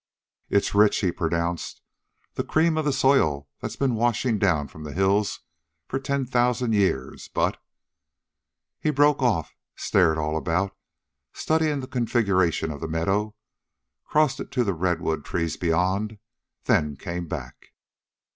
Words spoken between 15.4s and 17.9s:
beyond, then came back.